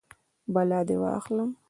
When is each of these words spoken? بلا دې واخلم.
بلا 0.53 0.79
دې 0.87 0.95
واخلم. 1.03 1.49